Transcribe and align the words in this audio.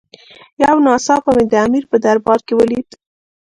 یو 0.63 0.75
ناڅاپه 0.85 1.31
مې 1.35 1.43
د 1.51 1.53
امیر 1.65 1.83
په 1.91 1.97
دربار 2.05 2.39
کې 2.47 2.53
ولید. 2.55 2.87